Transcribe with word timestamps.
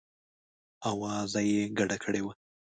آوازه 0.91 1.41
یې 1.51 1.61
ګډه 1.77 1.97
کړې 2.03 2.21
وه. 2.23 2.33